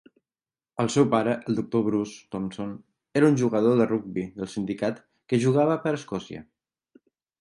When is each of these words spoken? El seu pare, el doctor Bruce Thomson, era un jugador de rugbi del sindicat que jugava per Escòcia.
El 0.83 0.87
seu 0.93 1.03
pare, 1.15 1.35
el 1.51 1.59
doctor 1.59 1.83
Bruce 1.89 2.15
Thomson, 2.35 2.71
era 3.21 3.29
un 3.33 3.37
jugador 3.43 3.77
de 3.83 3.87
rugbi 3.93 4.25
del 4.41 4.51
sindicat 4.55 4.99
que 5.29 5.41
jugava 5.45 5.77
per 5.85 5.93
Escòcia. 5.99 6.43